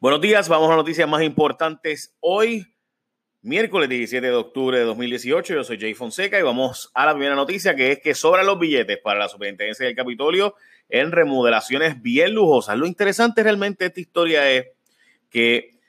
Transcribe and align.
Buenos 0.00 0.20
días, 0.20 0.48
vamos 0.48 0.70
a 0.70 0.76
noticias 0.76 1.08
más 1.08 1.22
importantes 1.22 2.14
hoy, 2.20 2.72
miércoles 3.42 3.88
17 3.88 4.24
de 4.24 4.32
octubre 4.32 4.78
de 4.78 4.84
2018. 4.84 5.54
Yo 5.54 5.64
soy 5.64 5.76
Jay 5.76 5.92
Fonseca 5.94 6.38
y 6.38 6.42
vamos 6.42 6.92
a 6.94 7.04
la 7.04 7.14
primera 7.14 7.34
noticia 7.34 7.74
que 7.74 7.90
es 7.90 7.98
que 7.98 8.14
sobran 8.14 8.46
los 8.46 8.60
billetes 8.60 8.98
para 8.98 9.18
la 9.18 9.28
superintendencia 9.28 9.86
del 9.86 9.96
Capitolio 9.96 10.54
en 10.88 11.10
remodelaciones 11.10 12.00
bien 12.00 12.32
lujosas. 12.32 12.78
Lo 12.78 12.86
interesante 12.86 13.42
realmente 13.42 13.82
de 13.82 13.88
esta 13.88 14.00
historia 14.00 14.48
es 14.48 14.66
que 15.30 15.80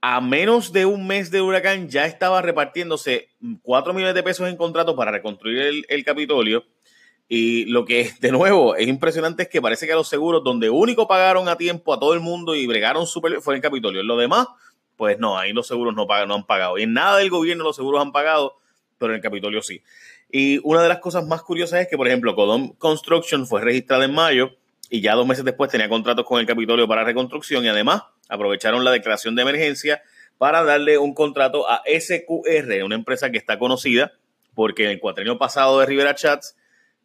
a 0.00 0.22
menos 0.22 0.72
de 0.72 0.86
un 0.86 1.06
mes 1.06 1.30
de 1.30 1.42
huracán 1.42 1.90
ya 1.90 2.06
estaba 2.06 2.40
repartiéndose 2.40 3.28
4 3.60 3.92
millones 3.92 4.14
de 4.14 4.22
pesos 4.22 4.48
en 4.48 4.56
contrato 4.56 4.96
para 4.96 5.10
reconstruir 5.10 5.58
el, 5.60 5.84
el 5.90 6.02
Capitolio 6.02 6.64
y 7.28 7.64
lo 7.66 7.84
que, 7.84 8.10
de 8.20 8.32
nuevo, 8.32 8.76
es 8.76 8.86
impresionante 8.86 9.44
es 9.44 9.48
que 9.48 9.62
parece 9.62 9.86
que 9.86 9.94
los 9.94 10.08
seguros, 10.08 10.42
donde 10.44 10.70
único 10.70 11.08
pagaron 11.08 11.48
a 11.48 11.56
tiempo 11.56 11.94
a 11.94 11.98
todo 11.98 12.14
el 12.14 12.20
mundo 12.20 12.54
y 12.54 12.66
bregaron 12.66 13.06
súper, 13.06 13.40
fue 13.40 13.54
en 13.54 13.60
Capitolio. 13.60 14.00
En 14.00 14.06
lo 14.06 14.16
demás, 14.16 14.48
pues 14.96 15.18
no, 15.18 15.38
ahí 15.38 15.52
los 15.52 15.66
seguros 15.66 15.94
no, 15.94 16.06
pagan, 16.06 16.28
no 16.28 16.34
han 16.34 16.46
pagado. 16.46 16.78
Y 16.78 16.82
en 16.82 16.92
nada 16.92 17.18
del 17.18 17.30
gobierno 17.30 17.64
los 17.64 17.76
seguros 17.76 18.00
han 18.00 18.12
pagado, 18.12 18.56
pero 18.98 19.12
en 19.12 19.16
el 19.16 19.22
Capitolio 19.22 19.62
sí. 19.62 19.82
Y 20.30 20.60
una 20.64 20.82
de 20.82 20.88
las 20.88 20.98
cosas 20.98 21.26
más 21.26 21.42
curiosas 21.42 21.80
es 21.80 21.88
que, 21.88 21.96
por 21.96 22.08
ejemplo, 22.08 22.34
Codom 22.34 22.74
Construction 22.76 23.46
fue 23.46 23.60
registrada 23.60 24.04
en 24.04 24.14
mayo 24.14 24.50
y 24.90 25.00
ya 25.00 25.14
dos 25.14 25.26
meses 25.26 25.44
después 25.44 25.70
tenía 25.70 25.88
contratos 25.88 26.24
con 26.24 26.40
el 26.40 26.46
Capitolio 26.46 26.86
para 26.88 27.04
reconstrucción 27.04 27.64
y 27.64 27.68
además 27.68 28.02
aprovecharon 28.28 28.84
la 28.84 28.90
declaración 28.90 29.34
de 29.34 29.42
emergencia 29.42 30.02
para 30.38 30.64
darle 30.64 30.98
un 30.98 31.14
contrato 31.14 31.68
a 31.68 31.82
SQR, 31.86 32.84
una 32.84 32.94
empresa 32.94 33.30
que 33.30 33.38
está 33.38 33.58
conocida 33.58 34.12
porque 34.54 34.84
en 34.84 34.90
el 34.90 35.00
cuatrenio 35.00 35.38
pasado 35.38 35.80
de 35.80 35.86
Rivera 35.86 36.14
Chats 36.14 36.56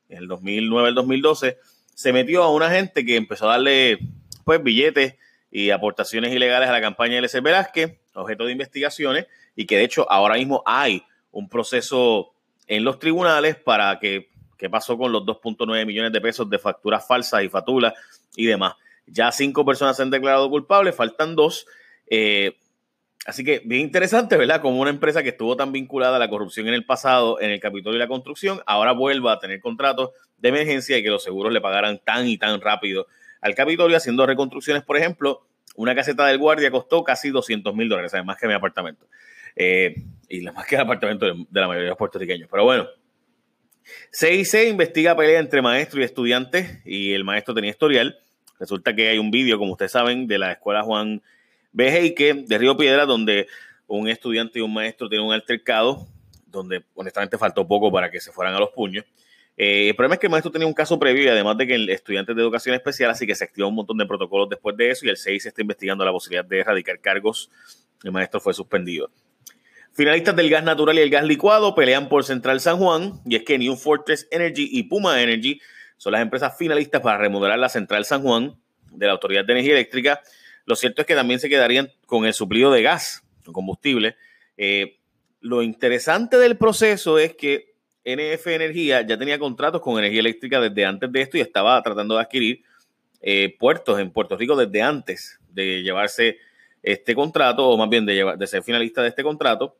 en 0.10 0.18
el 0.18 0.28
2009 0.28 0.90
al 0.90 0.96
2012, 0.96 1.58
se 1.94 2.14
metió 2.14 2.44
a 2.44 2.52
una 2.52 2.70
gente 2.70 3.06
que 3.06 3.16
empezó 3.16 3.48
a 3.48 3.54
darle 3.54 4.00
pues 4.44 4.62
billetes 4.62 5.16
y 5.52 5.70
aportaciones 5.70 6.34
ilegales 6.34 6.70
a 6.70 6.72
la 6.72 6.82
campaña 6.82 7.14
de 7.14 7.20
L.C. 7.20 7.40
Velázquez, 7.42 7.98
objeto 8.14 8.46
de 8.46 8.52
investigaciones, 8.52 9.28
y 9.56 9.66
que 9.66 9.78
de 9.78 9.84
hecho 9.84 10.10
ahora 10.12 10.36
mismo 10.36 10.64
hay 10.66 11.04
un 11.32 11.50
proceso 11.50 12.34
en 12.68 12.84
los 12.84 13.00
tribunales 13.00 13.56
para 13.56 14.00
que 14.00 14.30
qué 14.58 14.70
pasó 14.70 14.98
con 14.98 15.12
los 15.12 15.24
2.9 15.24 15.86
millones 15.86 16.12
de 16.12 16.22
pesos 16.22 16.50
de 16.50 16.60
facturas 16.60 17.08
falsas 17.08 17.44
y 17.44 17.50
fatulas 17.50 17.94
y 18.36 18.46
demás. 18.46 18.74
Ya 19.08 19.32
cinco 19.32 19.66
personas 19.66 19.96
se 19.96 20.04
han 20.04 20.12
declarado 20.12 20.50
culpables, 20.50 20.96
faltan 20.96 21.36
dos. 21.36 21.66
Eh, 22.08 22.58
Así 23.26 23.44
que 23.44 23.62
bien 23.66 23.82
interesante, 23.82 24.38
¿verdad? 24.38 24.62
Como 24.62 24.80
una 24.80 24.90
empresa 24.90 25.24
que 25.24 25.30
estuvo 25.30 25.56
tan 25.56 25.72
vinculada 25.72 26.16
a 26.16 26.20
la 26.20 26.30
corrupción 26.30 26.68
en 26.68 26.74
el 26.74 26.86
pasado, 26.86 27.40
en 27.42 27.52
el 27.52 27.60
Capitolio 27.60 27.98
y 27.98 28.00
la 28.00 28.08
construcción, 28.08 28.62
ahora 28.66 28.94
vuelva 28.94 29.34
a 29.34 29.40
tener 29.40 29.60
contratos 29.60 30.12
de 30.38 30.50
emergencia 30.50 30.98
y 30.98 31.04
que 31.04 31.10
los 31.10 31.24
seguros 31.24 31.52
le 31.52 31.62
pagaran 31.62 32.00
tan 32.00 32.28
y 32.28 32.38
tan 32.38 32.62
rápido 32.62 33.08
al 33.42 33.56
Capitolio 33.56 33.98
haciendo 33.98 34.26
reconstrucciones, 34.26 34.84
por 34.84 34.98
ejemplo, 34.98 35.46
una 35.76 35.96
caseta 35.96 36.26
del 36.26 36.38
guardia 36.38 36.72
costó 36.72 37.04
casi 37.04 37.30
200 37.30 37.74
mil 37.74 37.88
dólares, 37.88 38.12
más 38.26 38.38
que 38.38 38.48
mi 38.48 38.54
apartamento. 38.54 39.08
Eh, 39.56 39.96
y 40.28 40.42
más 40.42 40.66
que 40.66 40.76
el 40.76 40.82
apartamento 40.82 41.26
de, 41.26 41.46
la 41.52 41.68
mayoría 41.68 41.84
de 41.84 41.90
los 41.90 41.98
puertorriqueños. 41.98 42.50
Pero 42.52 42.64
bueno, 42.64 42.88
CIC 44.12 44.68
investiga 44.68 45.16
pelea 45.16 45.40
entre 45.40 45.62
maestro 45.62 46.02
y 46.02 46.04
estudiantes 46.04 46.80
y 46.86 47.14
el 47.14 47.24
maestro 47.24 47.54
tenía 47.54 47.72
historial. 47.72 48.20
Resulta 48.60 48.96
que 48.96 49.10
hay 49.10 49.20
un 49.20 49.32
vídeo, 49.32 49.58
como 49.58 49.72
ustedes 49.72 49.92
saben, 49.92 50.28
de 50.28 50.38
la 50.38 50.52
escuela 50.52 50.84
Juan 50.84 51.22
que 51.76 52.44
de 52.48 52.58
Río 52.58 52.78
Piedra, 52.78 53.06
donde 53.06 53.48
un 53.88 54.08
estudiante 54.08 54.60
y 54.60 54.62
un 54.62 54.74
maestro 54.74 55.10
tienen 55.10 55.28
un 55.28 55.34
altercado, 55.34 56.08
donde 56.46 56.84
honestamente 56.96 57.38
faltó 57.38 57.68
poco 57.68 57.92
para 57.92 58.10
que 58.10 58.20
se 58.20 58.32
fueran 58.32 58.56
a 58.56 58.60
los 58.60 58.70
puños. 58.70 59.06
Eh, 59.58 59.90
el 59.90 59.96
problema 59.96 60.16
es 60.16 60.22
que 60.22 60.28
el 60.28 60.32
maestro 60.32 60.52
tenía 60.52 60.68
un 60.68 60.74
caso 60.74 60.98
previo 60.98 61.24
y 61.24 61.28
además 61.28 61.58
de 61.58 61.68
que 61.68 61.76
el 61.76 61.90
estudiante 61.90 62.34
de 62.34 62.42
educación 62.42 62.76
especial, 62.76 63.12
así 63.12 63.28
que 63.28 63.36
se 63.36 63.44
activó 63.44 63.68
un 63.68 63.76
montón 63.76 63.98
de 63.98 64.06
protocolos 64.06 64.48
después 64.50 64.78
de 64.78 64.90
eso 64.90 65.06
y 65.06 65.10
el 65.10 65.18
6 65.18 65.48
está 65.48 65.62
investigando 65.62 66.06
la 66.06 66.12
posibilidad 66.12 66.46
de 66.46 66.60
erradicar 66.60 67.00
cargos. 67.02 67.52
El 68.04 68.14
maestro 68.14 68.40
fue 68.40 68.54
suspendido. 68.54 69.12
Finalistas 69.92 70.36
del 70.36 70.50
gas 70.50 70.64
natural 70.64 70.98
y 70.98 71.02
el 71.02 71.10
gas 71.10 71.26
licuado 71.26 71.76
pelean 71.76 72.08
por 72.08 72.24
Central 72.24 72.62
San 72.62 72.78
Juan 72.78 73.20
y 73.26 73.36
es 73.36 73.44
que 73.44 73.58
New 73.58 73.76
Fortress 73.76 74.28
Energy 74.32 74.70
y 74.72 74.84
Puma 74.84 75.22
Energy 75.22 75.60
son 75.98 76.14
las 76.14 76.22
empresas 76.22 76.58
finalistas 76.58 77.02
para 77.02 77.18
remodelar 77.18 77.60
la 77.60 77.68
Central 77.68 78.06
San 78.06 78.22
Juan 78.22 78.56
de 78.92 79.08
la 79.08 79.12
Autoridad 79.12 79.44
de 79.44 79.52
Energía 79.52 79.74
Eléctrica 79.74 80.22
lo 80.66 80.76
cierto 80.76 81.02
es 81.02 81.08
que 81.08 81.16
también 81.16 81.40
se 81.40 81.50
quedarían 81.50 81.92
con 82.06 82.26
el 82.26 82.34
suplido 82.34 82.72
de 82.72 82.82
gas, 82.82 83.24
combustible. 83.52 84.16
Eh, 84.58 84.98
lo 85.42 85.62
interesante 85.62 86.38
del 86.38 86.58
proceso 86.58 87.18
es 87.18 87.36
que 87.36 87.74
NF 88.06 88.48
Energía 88.48 89.02
ya 89.02 89.18
tenía 89.18 89.40
contratos 89.40 89.82
con 89.82 89.98
energía 89.98 90.20
eléctrica 90.20 90.60
desde 90.60 90.86
antes 90.86 91.12
de 91.12 91.22
esto 91.22 91.38
y 91.38 91.42
estaba 91.42 91.82
tratando 91.82 92.16
de 92.16 92.22
adquirir 92.22 92.64
eh, 93.22 93.56
puertos 93.60 94.00
en 94.00 94.12
Puerto 94.12 94.38
Rico 94.38 94.56
desde 94.56 94.82
antes 94.82 95.40
de 95.50 95.82
llevarse 95.82 96.38
este 96.82 97.14
contrato, 97.14 97.68
o 97.68 97.78
más 97.78 97.90
bien 97.90 98.06
de, 98.06 98.36
de 98.38 98.48
ser 98.48 98.64
finalista 98.64 99.02
de 99.02 99.10
este 99.10 99.24
contrato. 99.24 99.76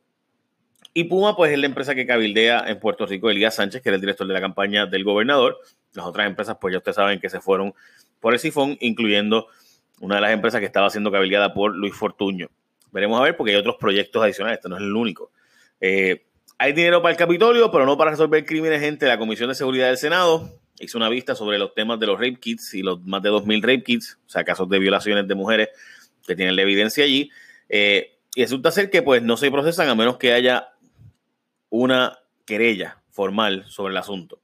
Y 0.92 1.04
Puma, 1.04 1.36
pues 1.36 1.52
es 1.52 1.58
la 1.58 1.66
empresa 1.66 1.94
que 1.94 2.06
cabildea 2.06 2.64
en 2.66 2.80
Puerto 2.80 3.06
Rico 3.06 3.30
Elías 3.30 3.54
Sánchez, 3.54 3.80
que 3.80 3.88
era 3.88 3.94
el 3.94 4.00
director 4.00 4.26
de 4.26 4.34
la 4.34 4.40
campaña 4.40 4.86
del 4.86 5.04
gobernador. 5.04 5.58
Las 5.94 6.04
otras 6.04 6.26
empresas, 6.26 6.56
pues 6.60 6.72
ya 6.72 6.78
ustedes 6.78 6.96
saben 6.96 7.20
que 7.20 7.30
se 7.30 7.40
fueron 7.40 7.74
por 8.18 8.34
el 8.34 8.40
sifón, 8.40 8.76
incluyendo 8.80 9.46
una 10.00 10.16
de 10.16 10.20
las 10.22 10.32
empresas 10.32 10.60
que 10.60 10.66
estaba 10.66 10.90
siendo 10.90 11.12
cabildeada 11.12 11.54
por 11.54 11.76
Luis 11.76 11.94
Fortuño. 11.94 12.48
Veremos 12.90 13.20
a 13.20 13.22
ver 13.22 13.36
porque 13.36 13.52
hay 13.52 13.58
otros 13.58 13.76
proyectos 13.76 14.22
adicionales, 14.22 14.58
este 14.58 14.68
no 14.68 14.76
es 14.76 14.82
el 14.82 14.94
único. 14.94 15.30
Eh, 15.80 16.26
hay 16.58 16.72
dinero 16.72 17.00
para 17.00 17.12
el 17.12 17.18
Capitolio, 17.18 17.70
pero 17.70 17.86
no 17.86 17.96
para 17.96 18.10
resolver 18.10 18.44
crímenes, 18.44 18.80
gente. 18.80 19.06
La 19.06 19.18
Comisión 19.18 19.48
de 19.48 19.54
Seguridad 19.54 19.86
del 19.86 19.96
Senado 19.96 20.58
hizo 20.78 20.98
una 20.98 21.08
vista 21.08 21.34
sobre 21.34 21.58
los 21.58 21.74
temas 21.74 22.00
de 22.00 22.06
los 22.06 22.18
rape 22.18 22.36
kits 22.40 22.74
y 22.74 22.82
los 22.82 23.00
más 23.02 23.22
de 23.22 23.30
2.000 23.30 23.62
rape 23.62 23.82
kits, 23.84 24.18
o 24.26 24.28
sea, 24.28 24.44
casos 24.44 24.68
de 24.68 24.78
violaciones 24.78 25.28
de 25.28 25.34
mujeres 25.34 25.68
que 26.26 26.34
tienen 26.34 26.56
la 26.56 26.62
evidencia 26.62 27.04
allí. 27.04 27.30
Eh, 27.68 28.18
y 28.34 28.42
resulta 28.42 28.70
ser 28.70 28.90
que 28.90 29.02
pues 29.02 29.22
no 29.22 29.36
se 29.36 29.50
procesan 29.50 29.88
a 29.88 29.94
menos 29.94 30.16
que 30.16 30.32
haya 30.32 30.72
una 31.68 32.18
querella 32.46 33.02
formal 33.10 33.64
sobre 33.68 33.92
el 33.92 33.98
asunto. 33.98 34.40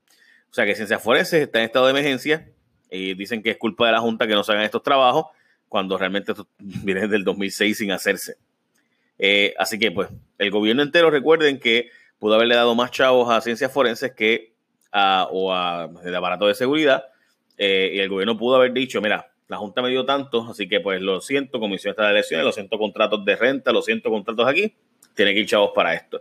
O 0.50 0.54
sea 0.54 0.64
que 0.64 0.74
Ciencias 0.74 1.02
Forenses 1.02 1.42
está 1.42 1.58
en 1.58 1.66
estado 1.66 1.86
de 1.86 1.92
emergencia 1.92 2.50
y 2.90 3.14
dicen 3.14 3.42
que 3.42 3.50
es 3.50 3.56
culpa 3.58 3.86
de 3.86 3.92
la 3.92 4.00
Junta 4.00 4.26
que 4.26 4.34
no 4.34 4.44
se 4.44 4.52
hagan 4.52 4.64
estos 4.64 4.82
trabajos 4.82 5.26
cuando 5.68 5.98
realmente 5.98 6.32
esto 6.32 6.46
viene 6.58 7.02
desde 7.02 7.16
el 7.16 7.24
2006 7.24 7.78
sin 7.78 7.92
hacerse. 7.92 8.36
Eh, 9.18 9.54
así 9.58 9.78
que, 9.78 9.90
pues, 9.90 10.08
el 10.38 10.50
gobierno 10.50 10.82
entero, 10.82 11.10
recuerden 11.10 11.58
que 11.58 11.90
pudo 12.18 12.34
haberle 12.34 12.54
dado 12.54 12.74
más 12.74 12.90
chavos 12.90 13.30
a 13.30 13.40
ciencias 13.40 13.72
forenses 13.72 14.12
que 14.12 14.54
a, 14.92 15.28
o 15.30 15.52
a 15.52 15.90
el 16.04 16.14
aparato 16.14 16.46
de 16.46 16.54
seguridad, 16.54 17.04
eh, 17.58 17.92
y 17.94 17.98
el 17.98 18.08
gobierno 18.08 18.36
pudo 18.36 18.56
haber 18.56 18.72
dicho, 18.72 19.00
mira, 19.00 19.32
la 19.48 19.56
Junta 19.58 19.80
me 19.82 19.90
dio 19.90 20.04
tanto, 20.04 20.48
así 20.50 20.68
que 20.68 20.80
pues 20.80 21.00
lo 21.00 21.20
siento, 21.20 21.60
Comisión 21.60 21.94
de 21.96 22.10
Elecciones, 22.10 22.44
lo 22.44 22.52
siento, 22.52 22.78
contratos 22.78 23.24
de 23.24 23.36
renta, 23.36 23.72
lo 23.72 23.82
siento, 23.82 24.10
contratos 24.10 24.46
aquí, 24.46 24.74
tiene 25.14 25.32
que 25.34 25.40
ir 25.40 25.46
chavos 25.46 25.70
para 25.74 25.94
esto. 25.94 26.20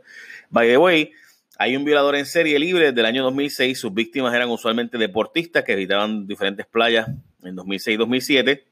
By 0.50 0.68
the 0.68 0.78
way, 0.78 1.12
hay 1.58 1.76
un 1.76 1.86
violador 1.86 2.16
en 2.16 2.26
serie 2.26 2.60
libre 2.60 2.88
desde 2.88 3.00
el 3.00 3.06
año 3.06 3.24
2006, 3.24 3.80
sus 3.80 3.94
víctimas 3.94 4.34
eran 4.34 4.50
usualmente 4.50 4.98
deportistas 4.98 5.64
que 5.64 5.76
visitaban 5.76 6.28
diferentes 6.28 6.66
playas 6.66 7.08
en 7.44 7.56
2006-2007 7.56 8.64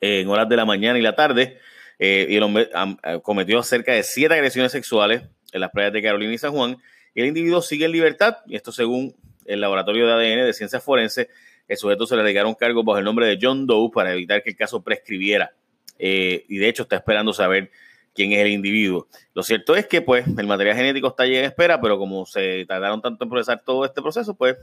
en 0.00 0.28
horas 0.28 0.48
de 0.48 0.56
la 0.56 0.64
mañana 0.64 0.98
y 0.98 1.02
la 1.02 1.14
tarde. 1.14 1.58
Eh, 1.98 2.26
el 2.30 2.42
hombre 2.42 2.68
eh, 3.04 3.20
cometió 3.22 3.62
cerca 3.62 3.92
de 3.92 4.02
siete 4.02 4.34
agresiones 4.34 4.72
sexuales 4.72 5.22
en 5.52 5.60
las 5.60 5.70
playas 5.70 5.92
de 5.92 6.02
Carolina 6.02 6.32
y 6.32 6.38
San 6.38 6.52
Juan. 6.52 6.76
Y 7.14 7.20
el 7.20 7.26
individuo 7.26 7.62
sigue 7.62 7.86
en 7.86 7.92
libertad, 7.92 8.38
y 8.46 8.56
esto 8.56 8.70
según 8.70 9.14
el 9.44 9.60
laboratorio 9.60 10.06
de 10.06 10.12
ADN 10.12 10.46
de 10.46 10.52
ciencias 10.52 10.82
forenses, 10.82 11.28
el 11.66 11.76
sujeto 11.76 12.06
se 12.06 12.16
le 12.16 12.22
dedicaron 12.22 12.54
cargos 12.54 12.84
bajo 12.84 12.98
el 12.98 13.04
nombre 13.04 13.26
de 13.26 13.38
John 13.40 13.66
Doe 13.66 13.90
para 13.92 14.12
evitar 14.12 14.42
que 14.42 14.50
el 14.50 14.56
caso 14.56 14.82
prescribiera. 14.82 15.52
Eh, 15.98 16.44
y 16.48 16.58
de 16.58 16.68
hecho 16.68 16.84
está 16.84 16.96
esperando 16.96 17.32
saber 17.32 17.70
quién 18.14 18.32
es 18.32 18.40
el 18.40 18.48
individuo. 18.48 19.08
Lo 19.34 19.42
cierto 19.42 19.76
es 19.76 19.86
que 19.86 20.00
pues 20.00 20.26
el 20.26 20.46
material 20.46 20.76
genético 20.76 21.08
está 21.08 21.24
allí 21.24 21.36
en 21.36 21.44
espera, 21.44 21.80
pero 21.80 21.98
como 21.98 22.24
se 22.24 22.64
tardaron 22.66 23.02
tanto 23.02 23.24
en 23.24 23.30
procesar 23.30 23.62
todo 23.64 23.84
este 23.84 24.00
proceso, 24.00 24.34
pues, 24.34 24.56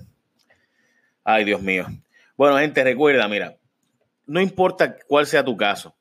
ay 1.24 1.44
Dios 1.44 1.62
mío. 1.62 1.86
Bueno, 2.38 2.58
gente, 2.58 2.84
recuerda, 2.84 3.28
mira, 3.28 3.56
no 4.26 4.42
importa 4.42 4.98
cuál 5.08 5.28
sea 5.28 5.44
tu 5.44 5.56
caso, 5.58 5.96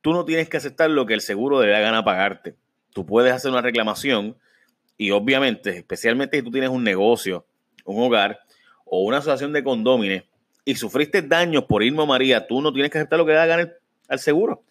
tú 0.00 0.12
no 0.12 0.24
tienes 0.24 0.48
que 0.48 0.56
aceptar 0.56 0.90
lo 0.90 1.06
que 1.06 1.14
el 1.14 1.20
seguro 1.20 1.62
le 1.62 1.70
da 1.70 1.80
gana 1.80 2.04
pagarte. 2.04 2.56
Tú 2.92 3.06
puedes 3.06 3.32
hacer 3.32 3.50
una 3.50 3.62
reclamación 3.62 4.36
y 4.96 5.10
obviamente, 5.10 5.70
especialmente 5.76 6.38
si 6.38 6.42
tú 6.42 6.50
tienes 6.50 6.70
un 6.70 6.82
negocio, 6.82 7.46
un 7.84 8.02
hogar 8.02 8.40
o 8.84 9.04
una 9.04 9.18
asociación 9.18 9.52
de 9.52 9.62
condómines 9.62 10.24
y 10.64 10.74
sufriste 10.74 11.22
daños 11.22 11.64
por 11.64 11.82
Irma 11.82 12.04
María, 12.04 12.46
tú 12.46 12.60
no 12.60 12.72
tienes 12.72 12.90
que 12.90 12.98
aceptar 12.98 13.18
lo 13.18 13.24
que 13.24 13.32
le 13.32 13.38
da 13.38 13.46
gana 13.46 13.72
al 14.08 14.18
seguro. 14.18 14.64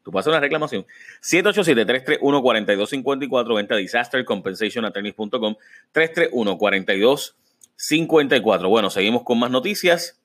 Tú 0.04 0.12
pasas 0.12 0.28
una 0.28 0.40
reclamación. 0.40 0.86
787-331-4254. 1.22 3.56
Venta 3.56 3.76
disastercompensationattorneys.com. 3.76 5.56
331-4254. 5.94 8.70
Bueno, 8.70 8.90
seguimos 8.90 9.24
con 9.24 9.40
más 9.40 9.50
noticias. 9.50 10.20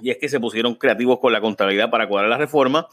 Y 0.00 0.10
es 0.10 0.18
que 0.18 0.28
se 0.28 0.38
pusieron 0.38 0.74
creativos 0.74 1.18
con 1.20 1.32
la 1.32 1.40
contabilidad 1.40 1.88
para 1.90 2.06
cuadrar 2.06 2.28
la 2.30 2.38
reforma. 2.38 2.86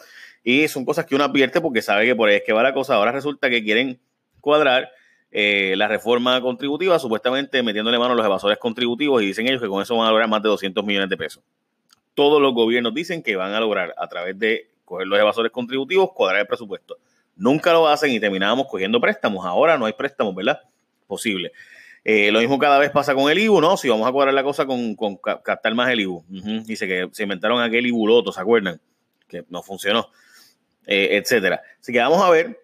Y 0.43 0.67
son 0.69 0.85
cosas 0.85 1.05
que 1.05 1.15
uno 1.15 1.25
advierte 1.25 1.61
porque 1.61 1.81
sabe 1.81 2.05
que 2.05 2.15
por 2.15 2.29
ahí 2.29 2.37
es 2.37 2.43
que 2.45 2.53
va 2.53 2.63
la 2.63 2.73
cosa. 2.73 2.95
Ahora 2.95 3.11
resulta 3.11 3.49
que 3.49 3.61
quieren 3.63 3.99
cuadrar 4.39 4.89
eh, 5.31 5.75
la 5.77 5.87
reforma 5.87 6.41
contributiva, 6.41 6.97
supuestamente 6.97 7.61
metiéndole 7.61 7.99
mano 7.99 8.13
a 8.13 8.15
los 8.15 8.25
evasores 8.25 8.57
contributivos. 8.57 9.21
Y 9.21 9.27
dicen 9.27 9.47
ellos 9.47 9.61
que 9.61 9.67
con 9.67 9.81
eso 9.81 9.95
van 9.95 10.07
a 10.07 10.11
lograr 10.11 10.27
más 10.27 10.41
de 10.41 10.49
200 10.49 10.83
millones 10.83 11.09
de 11.09 11.17
pesos. 11.17 11.43
Todos 12.15 12.41
los 12.41 12.53
gobiernos 12.53 12.93
dicen 12.93 13.23
que 13.23 13.35
van 13.35 13.53
a 13.53 13.59
lograr 13.59 13.93
a 13.97 14.07
través 14.07 14.37
de 14.37 14.69
coger 14.85 15.07
los 15.07 15.19
evasores 15.19 15.51
contributivos, 15.51 16.11
cuadrar 16.13 16.41
el 16.41 16.47
presupuesto. 16.47 16.97
Nunca 17.35 17.71
lo 17.71 17.87
hacen 17.87 18.11
y 18.11 18.19
terminábamos 18.19 18.67
cogiendo 18.67 18.99
préstamos. 18.99 19.45
Ahora 19.45 19.77
no 19.77 19.85
hay 19.85 19.93
préstamos, 19.93 20.35
¿verdad? 20.35 20.59
Posible. 21.07 21.51
Eh, 22.03 22.31
lo 22.31 22.39
mismo 22.39 22.57
cada 22.57 22.79
vez 22.79 22.91
pasa 22.91 23.13
con 23.13 23.29
el 23.29 23.37
IBU, 23.37 23.61
¿no? 23.61 23.77
Si 23.77 23.87
vamos 23.89 24.07
a 24.07 24.11
cuadrar 24.11 24.33
la 24.33 24.43
cosa 24.43 24.65
con, 24.65 24.95
captar 25.43 25.73
más 25.75 25.89
el 25.89 26.01
IBU. 26.01 26.25
Dice 26.65 26.87
que 26.87 27.09
se 27.11 27.23
inventaron 27.23 27.61
aquel 27.61 27.85
IBU 27.85 28.07
loto, 28.07 28.31
¿se 28.31 28.41
acuerdan? 28.41 28.79
Que 29.27 29.43
no 29.49 29.61
funcionó, 29.61 30.09
eh, 30.87 31.09
etcétera. 31.11 31.61
Así 31.79 31.91
que 31.91 31.99
vamos 31.99 32.21
a 32.21 32.29
ver, 32.29 32.59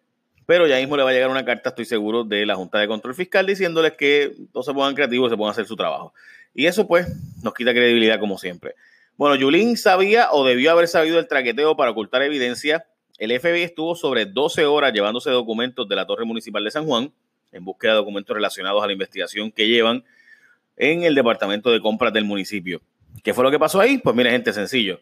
pero 0.46 0.68
ya 0.68 0.78
mismo 0.78 0.96
le 0.98 1.04
va 1.04 1.10
a 1.10 1.14
llegar 1.14 1.30
una 1.30 1.46
carta, 1.46 1.70
estoy 1.70 1.86
seguro, 1.86 2.24
de 2.24 2.46
la 2.46 2.56
Junta 2.56 2.80
de 2.80 2.88
Control 2.88 3.16
Fiscal 3.16 3.46
diciéndoles 3.46 3.94
que 3.94 4.34
no 4.54 4.64
se 4.64 4.74
pongan 4.74 4.96
creativos, 4.96 5.32
se 5.32 5.38
pongan 5.38 5.50
a 5.50 5.52
hacer 5.52 5.66
su 5.66 5.76
trabajo. 5.76 6.14
Y 6.54 6.68
eso, 6.68 6.88
pues, 6.88 7.08
nos 7.44 7.54
quita 7.54 7.72
credibilidad 7.72 8.20
como 8.20 8.38
siempre. 8.38 8.76
Bueno, 9.18 9.36
Yulín 9.36 9.78
sabía 9.78 10.30
o 10.32 10.46
debió 10.46 10.72
haber 10.72 10.88
sabido 10.88 11.20
el 11.20 11.28
traqueteo 11.28 11.76
para 11.76 11.92
ocultar 11.92 12.22
evidencia. 12.22 12.86
El 13.18 13.38
FBI 13.40 13.64
estuvo 13.64 13.96
sobre 13.96 14.26
12 14.26 14.66
horas 14.66 14.94
llevándose 14.94 15.30
documentos 15.30 15.88
de 15.88 15.96
la 15.96 16.06
Torre 16.06 16.26
Municipal 16.26 16.64
de 16.64 16.72
San 16.72 16.86
Juan 16.86 17.12
en 17.56 17.64
búsqueda 17.64 17.94
de 17.94 17.98
documentos 17.98 18.36
relacionados 18.36 18.84
a 18.84 18.88
la 18.88 18.94
investigación 18.94 19.52
que 19.52 19.68
llevan 19.68 20.04
en 20.78 21.04
el 21.04 21.16
Departamento 21.16 21.72
de 21.72 21.80
Compras 21.80 22.12
del 22.14 22.26
municipio. 22.26 22.82
¿Qué 23.24 23.34
fue 23.34 23.44
lo 23.44 23.52
que 23.52 23.58
pasó 23.58 23.80
ahí? 23.80 23.98
Pues 23.98 24.16
mire, 24.16 24.30
gente, 24.30 24.52
sencillo. 24.52 25.00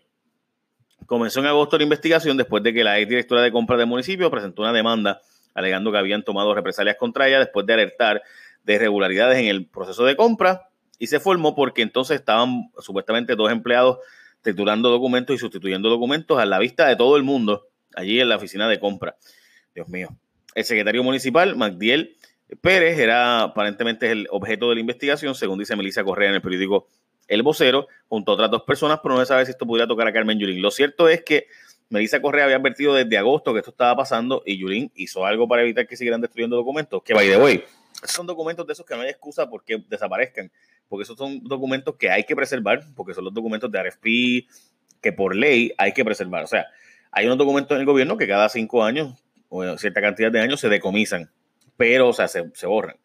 Comenzó 1.07 1.39
en 1.39 1.47
agosto 1.47 1.77
la 1.77 1.83
investigación 1.83 2.37
después 2.37 2.63
de 2.63 2.73
que 2.73 2.83
la 2.83 2.99
ex 2.99 3.09
directora 3.09 3.41
de 3.41 3.51
compras 3.51 3.79
del 3.79 3.87
municipio 3.87 4.29
presentó 4.29 4.61
una 4.61 4.71
demanda 4.71 5.21
alegando 5.53 5.91
que 5.91 5.97
habían 5.97 6.23
tomado 6.23 6.53
represalias 6.53 6.97
contra 6.97 7.27
ella 7.27 7.39
después 7.39 7.65
de 7.65 7.73
alertar 7.73 8.23
de 8.63 8.73
irregularidades 8.73 9.37
en 9.37 9.45
el 9.47 9.65
proceso 9.67 10.05
de 10.05 10.15
compra 10.15 10.69
y 10.99 11.07
se 11.07 11.19
formó 11.19 11.55
porque 11.55 11.81
entonces 11.81 12.19
estaban 12.19 12.71
supuestamente 12.79 13.35
dos 13.35 13.51
empleados 13.51 13.99
triturando 14.41 14.89
documentos 14.89 15.35
y 15.35 15.39
sustituyendo 15.39 15.89
documentos 15.89 16.39
a 16.39 16.45
la 16.45 16.59
vista 16.59 16.87
de 16.87 16.95
todo 16.95 17.17
el 17.17 17.23
mundo 17.23 17.67
allí 17.95 18.19
en 18.19 18.29
la 18.29 18.35
oficina 18.35 18.67
de 18.67 18.79
compra. 18.79 19.15
Dios 19.73 19.89
mío. 19.89 20.09
El 20.55 20.65
secretario 20.65 21.03
municipal, 21.03 21.55
Magdiel 21.55 22.17
Pérez, 22.61 22.99
era 22.99 23.41
aparentemente 23.41 24.11
el 24.11 24.27
objeto 24.29 24.69
de 24.69 24.75
la 24.75 24.81
investigación, 24.81 25.33
según 25.33 25.59
dice 25.59 25.75
Melissa 25.75 26.03
Correa 26.03 26.29
en 26.29 26.35
el 26.35 26.41
periódico 26.41 26.87
El 27.27 27.41
Vocero, 27.41 27.87
junto 28.07 28.31
a 28.31 28.35
otras 28.35 28.51
dos 28.51 28.63
personas, 28.63 28.99
pero 29.01 29.15
no 29.15 29.21
se 29.21 29.27
sabe 29.27 29.45
si 29.45 29.51
esto 29.51 29.65
pudiera 29.65 29.87
tocar 29.87 30.07
a 30.07 30.13
Carmen 30.13 30.37
Yulín. 30.37 30.61
Lo 30.61 30.69
cierto 30.69 31.09
es 31.09 31.23
que 31.23 31.47
Melissa 31.89 32.21
Correa 32.21 32.45
había 32.45 32.57
advertido 32.57 32.93
desde 32.93 33.17
agosto 33.17 33.53
que 33.53 33.59
esto 33.59 33.71
estaba 33.71 33.95
pasando 33.95 34.41
y 34.45 34.57
Yulín 34.57 34.91
hizo 34.95 35.25
algo 35.25 35.47
para 35.47 35.61
evitar 35.61 35.87
que 35.87 35.95
siguieran 35.95 36.21
destruyendo 36.21 36.55
documentos. 36.55 37.03
Que, 37.03 37.13
by 37.13 37.27
the 37.27 37.37
way, 37.37 37.63
son 38.03 38.25
documentos 38.25 38.65
de 38.65 38.73
esos 38.73 38.85
que 38.85 38.95
no 38.95 39.01
hay 39.01 39.09
excusa 39.09 39.49
porque 39.49 39.83
desaparezcan 39.87 40.51
porque 40.93 41.03
esos 41.05 41.17
son 41.17 41.43
documentos 41.43 41.95
que 41.95 42.11
hay 42.11 42.23
que 42.23 42.35
preservar, 42.35 42.83
porque 42.95 43.15
son 43.15 43.25
los 43.25 43.33
documentos 43.33 43.71
de 43.71 43.81
RFP 43.81 44.47
que 45.01 45.11
por 45.11 45.35
ley 45.35 45.73
hay 45.77 45.91
que 45.91 46.05
preservar. 46.05 46.43
O 46.43 46.47
sea, 46.47 46.67
hay 47.11 47.25
unos 47.25 47.39
documentos 47.39 47.75
en 47.75 47.79
el 47.79 47.85
gobierno 47.87 48.15
que 48.15 48.27
cada 48.27 48.47
cinco 48.47 48.83
años 48.83 49.15
o 49.49 49.77
cierta 49.79 50.01
cantidad 50.01 50.31
de 50.31 50.39
años 50.39 50.59
se 50.59 50.69
decomisan, 50.69 51.31
pero, 51.77 52.09
o 52.09 52.13
sea, 52.13 52.27
se, 52.27 52.43
borran. 52.67 52.97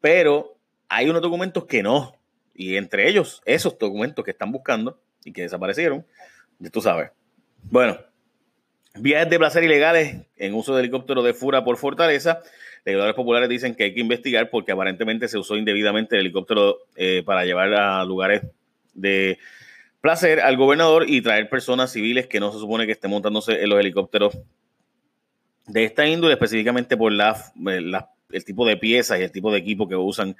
Pero 0.00 0.58
hay 0.88 1.08
unos 1.08 1.22
documentos 1.22 1.64
que 1.66 1.80
no, 1.80 2.12
y 2.54 2.76
entre 2.76 3.08
ellos 3.08 3.40
esos 3.44 3.78
documentos 3.78 4.24
que 4.24 4.32
están 4.32 4.50
buscando 4.50 5.00
y 5.24 5.32
que 5.32 5.42
desaparecieron, 5.42 6.04
tú 6.72 6.80
sabes. 6.80 7.12
Bueno, 7.62 7.98
viajes 9.00 9.30
de 9.30 9.38
placer 9.38 9.64
ilegales 9.64 10.16
en 10.36 10.54
uso 10.54 10.74
de 10.74 10.80
helicóptero 10.80 11.22
de 11.22 11.34
Fura 11.34 11.64
por 11.64 11.76
Fortaleza 11.76 12.40
Legisladores 12.88 13.16
populares 13.16 13.48
dicen 13.50 13.74
que 13.74 13.84
hay 13.84 13.94
que 13.94 14.00
investigar 14.00 14.48
porque 14.48 14.72
aparentemente 14.72 15.28
se 15.28 15.36
usó 15.36 15.56
indebidamente 15.56 16.16
el 16.16 16.22
helicóptero 16.22 16.78
eh, 16.96 17.22
para 17.22 17.44
llevar 17.44 17.74
a 17.74 18.02
lugares 18.04 18.42
de 18.94 19.38
placer 20.00 20.40
al 20.40 20.56
gobernador 20.56 21.04
y 21.06 21.20
traer 21.20 21.50
personas 21.50 21.92
civiles 21.92 22.26
que 22.26 22.40
no 22.40 22.50
se 22.50 22.58
supone 22.58 22.86
que 22.86 22.92
estén 22.92 23.10
montándose 23.10 23.62
en 23.62 23.68
los 23.68 23.78
helicópteros 23.78 24.38
de 25.66 25.84
esta 25.84 26.06
índole, 26.06 26.32
específicamente 26.32 26.96
por 26.96 27.12
la, 27.12 27.52
el 28.30 28.44
tipo 28.46 28.66
de 28.66 28.78
piezas 28.78 29.20
y 29.20 29.24
el 29.24 29.32
tipo 29.32 29.52
de 29.52 29.58
equipo 29.58 29.86
que 29.86 29.96
usan 29.96 30.34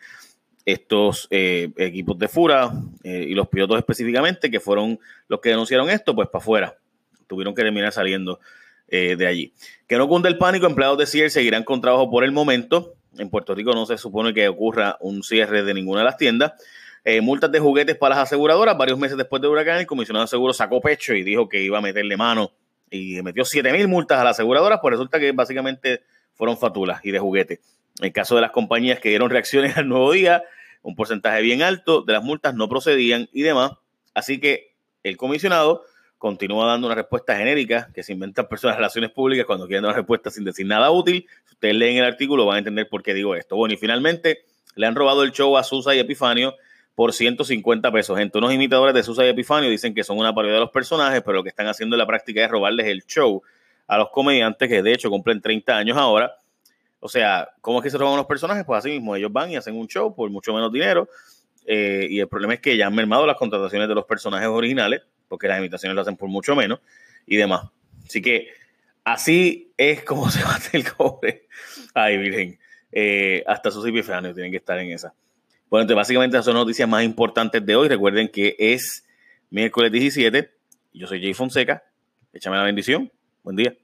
estos 0.64 1.28
eh, 1.30 1.70
equipos 1.76 2.18
de 2.18 2.28
Fura 2.28 2.72
eh, 3.02 3.26
y 3.28 3.34
los 3.34 3.48
pilotos 3.48 3.78
específicamente, 3.78 4.50
que 4.50 4.60
fueron 4.60 4.98
los 5.28 5.40
que 5.40 5.50
denunciaron 5.50 5.90
esto, 5.90 6.14
pues 6.14 6.28
para 6.28 6.42
afuera. 6.42 6.78
Tuvieron 7.28 7.54
que 7.54 7.62
terminar 7.62 7.92
saliendo 7.92 8.40
eh, 8.88 9.14
de 9.16 9.26
allí. 9.26 9.52
Que 9.86 9.96
no 9.96 10.08
cunde 10.08 10.28
el 10.28 10.38
pánico, 10.38 10.66
empleados 10.66 10.98
de 10.98 11.06
CIER 11.06 11.30
seguirán 11.30 11.62
con 11.62 11.80
trabajo 11.80 12.10
por 12.10 12.24
el 12.24 12.32
momento. 12.32 12.94
En 13.16 13.30
Puerto 13.30 13.54
Rico 13.54 13.72
no 13.72 13.86
se 13.86 13.98
supone 13.98 14.34
que 14.34 14.48
ocurra 14.48 14.96
un 15.00 15.22
cierre 15.22 15.62
de 15.62 15.74
ninguna 15.74 16.00
de 16.00 16.04
las 16.06 16.16
tiendas. 16.16 16.52
Eh, 17.04 17.20
multas 17.20 17.52
de 17.52 17.60
juguetes 17.60 17.96
para 17.96 18.16
las 18.16 18.24
aseguradoras. 18.24 18.76
Varios 18.76 18.98
meses 18.98 19.16
después 19.16 19.40
del 19.40 19.50
huracán, 19.50 19.78
el 19.78 19.86
comisionado 19.86 20.24
de 20.24 20.28
seguros 20.28 20.56
sacó 20.56 20.80
pecho 20.80 21.14
y 21.14 21.22
dijo 21.22 21.48
que 21.48 21.62
iba 21.62 21.78
a 21.78 21.80
meterle 21.80 22.16
mano 22.16 22.52
y 22.90 23.20
metió 23.22 23.44
7 23.44 23.72
mil 23.72 23.88
multas 23.88 24.18
a 24.18 24.24
las 24.24 24.36
aseguradoras, 24.36 24.80
pues 24.80 24.92
resulta 24.92 25.20
que 25.20 25.32
básicamente 25.32 26.02
fueron 26.34 26.56
fatulas 26.56 27.00
y 27.04 27.10
de 27.10 27.18
juguete. 27.18 27.60
En 27.98 28.06
el 28.06 28.12
caso 28.12 28.34
de 28.36 28.40
las 28.40 28.50
compañías 28.50 29.00
que 29.00 29.08
dieron 29.08 29.30
reacciones 29.30 29.76
al 29.76 29.88
nuevo 29.88 30.12
día, 30.12 30.42
un 30.82 30.94
porcentaje 30.94 31.42
bien 31.42 31.62
alto 31.62 32.02
de 32.02 32.12
las 32.12 32.22
multas 32.22 32.54
no 32.54 32.68
procedían 32.68 33.28
y 33.32 33.42
demás. 33.42 33.72
Así 34.14 34.40
que 34.40 34.74
el 35.02 35.16
comisionado 35.16 35.84
continúa 36.18 36.66
dando 36.66 36.88
una 36.88 36.96
respuesta 36.96 37.36
genérica 37.36 37.88
que 37.94 38.02
se 38.02 38.12
inventan 38.12 38.48
personas 38.48 38.76
de 38.76 38.78
relaciones 38.78 39.10
públicas 39.10 39.46
cuando 39.46 39.66
quieren 39.66 39.82
dar 39.82 39.90
una 39.90 39.98
respuesta 39.98 40.30
sin 40.30 40.44
decir 40.44 40.66
nada 40.66 40.90
útil. 40.90 41.26
Si 41.46 41.54
ustedes 41.54 41.74
leen 41.76 41.96
el 41.96 42.04
artículo 42.04 42.44
van 42.44 42.56
a 42.56 42.58
entender 42.58 42.88
por 42.88 43.02
qué 43.02 43.14
digo 43.14 43.34
esto. 43.34 43.56
Bueno, 43.56 43.74
y 43.74 43.76
finalmente 43.76 44.44
le 44.74 44.86
han 44.86 44.94
robado 44.94 45.22
el 45.22 45.32
show 45.32 45.56
a 45.56 45.62
Susa 45.62 45.94
y 45.94 46.00
Epifanio 46.00 46.54
por 46.94 47.12
150 47.12 47.92
pesos. 47.92 48.18
Gente, 48.18 48.38
unos 48.38 48.52
imitadores 48.52 48.94
de 48.94 49.04
Susa 49.04 49.24
y 49.24 49.28
Epifanio 49.28 49.70
dicen 49.70 49.94
que 49.94 50.02
son 50.02 50.18
una 50.18 50.34
parodia 50.34 50.54
de 50.54 50.60
los 50.60 50.70
personajes, 50.70 51.22
pero 51.22 51.36
lo 51.36 51.42
que 51.44 51.50
están 51.50 51.68
haciendo 51.68 51.94
en 51.94 51.98
la 51.98 52.06
práctica 52.06 52.44
es 52.44 52.50
robarles 52.50 52.86
el 52.86 53.04
show 53.06 53.40
a 53.86 53.98
los 53.98 54.10
comediantes 54.10 54.68
que 54.68 54.82
de 54.82 54.92
hecho 54.92 55.08
cumplen 55.08 55.40
30 55.40 55.76
años 55.76 55.96
ahora. 55.96 56.34
O 57.00 57.08
sea, 57.08 57.48
¿cómo 57.60 57.78
es 57.78 57.84
que 57.84 57.90
se 57.90 57.98
roban 57.98 58.16
los 58.16 58.26
personajes? 58.26 58.64
Pues 58.64 58.78
así 58.78 58.90
mismo, 58.90 59.14
ellos 59.14 59.32
van 59.32 59.52
y 59.52 59.56
hacen 59.56 59.76
un 59.76 59.86
show 59.86 60.12
por 60.12 60.28
mucho 60.30 60.52
menos 60.52 60.72
dinero. 60.72 61.08
Eh, 61.64 62.08
y 62.10 62.18
el 62.18 62.26
problema 62.26 62.54
es 62.54 62.60
que 62.60 62.76
ya 62.76 62.88
han 62.88 62.94
mermado 62.94 63.26
las 63.26 63.36
contrataciones 63.36 63.88
de 63.88 63.94
los 63.94 64.04
personajes 64.04 64.48
originales 64.48 65.02
porque 65.28 65.48
las 65.48 65.58
imitaciones 65.58 65.94
lo 65.94 66.00
hacen 66.00 66.16
por 66.16 66.28
mucho 66.28 66.56
menos 66.56 66.80
y 67.26 67.36
demás. 67.36 67.68
Así 68.06 68.22
que 68.22 68.48
así 69.04 69.72
es 69.76 70.02
como 70.04 70.30
se 70.30 70.42
bate 70.42 70.76
el 70.76 70.92
cobre. 70.92 71.46
Ay, 71.94 72.18
Virgen. 72.18 72.58
Eh, 72.90 73.44
hasta 73.46 73.70
sus 73.70 73.86
epifanios 73.86 74.34
tienen 74.34 74.50
que 74.50 74.58
estar 74.58 74.78
en 74.78 74.92
esa. 74.92 75.14
Bueno, 75.70 75.82
entonces 75.82 75.96
básicamente 75.96 76.36
esas 76.36 76.46
son 76.46 76.54
noticias 76.54 76.88
más 76.88 77.04
importantes 77.04 77.64
de 77.64 77.76
hoy. 77.76 77.88
Recuerden 77.88 78.28
que 78.28 78.56
es 78.58 79.04
miércoles 79.50 79.92
17. 79.92 80.50
Yo 80.94 81.06
soy 81.06 81.20
Jay 81.20 81.34
Fonseca. 81.34 81.84
Échame 82.32 82.56
la 82.56 82.64
bendición. 82.64 83.10
Buen 83.42 83.56
día. 83.56 83.76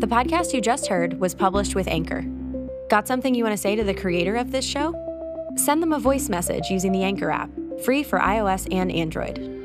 The 0.00 0.06
podcast 0.06 0.54
you 0.54 0.60
just 0.60 0.86
heard 0.86 1.20
was 1.20 1.34
published 1.34 1.74
with 1.74 1.88
Anchor. 1.88 2.24
Got 2.88 3.06
something 3.06 3.34
you 3.34 3.44
want 3.44 3.54
to 3.54 3.60
say 3.60 3.76
to 3.76 3.84
the 3.84 3.94
creator 3.94 4.36
of 4.36 4.50
this 4.52 4.64
show? 4.64 4.94
Send 5.56 5.82
them 5.82 5.92
a 5.92 5.98
voice 5.98 6.28
message 6.28 6.70
using 6.70 6.92
the 6.92 7.02
Anchor 7.02 7.30
app, 7.30 7.50
free 7.84 8.02
for 8.02 8.18
iOS 8.18 8.72
and 8.72 8.92
Android. 8.92 9.57